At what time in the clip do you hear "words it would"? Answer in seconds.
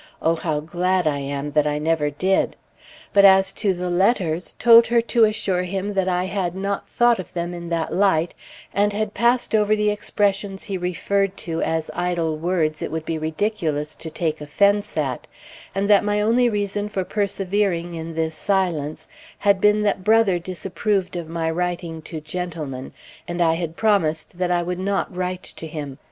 12.35-13.05